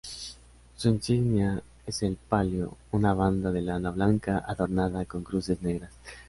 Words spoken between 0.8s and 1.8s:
insignia